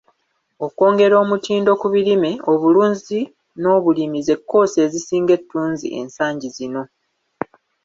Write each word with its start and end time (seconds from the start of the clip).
Okwongera 0.65 1.15
omutindo 1.23 1.71
ku 1.81 1.87
birime, 1.93 2.31
obulunzi 2.51 3.19
n'obulimi 3.59 4.19
ze 4.27 4.35
kkoosi 4.39 4.77
ezisinga 4.85 5.31
ettunzi 5.39 5.87
ensangi 5.99 6.47
zino. 6.55 6.83